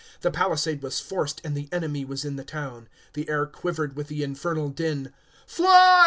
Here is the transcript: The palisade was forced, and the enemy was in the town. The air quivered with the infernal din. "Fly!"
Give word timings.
The 0.21 0.31
palisade 0.31 0.81
was 0.81 0.99
forced, 0.99 1.41
and 1.43 1.55
the 1.55 1.69
enemy 1.71 2.05
was 2.05 2.25
in 2.25 2.35
the 2.35 2.43
town. 2.43 2.89
The 3.13 3.29
air 3.29 3.45
quivered 3.45 3.95
with 3.95 4.07
the 4.07 4.23
infernal 4.23 4.69
din. 4.69 5.13
"Fly!" 5.45 5.99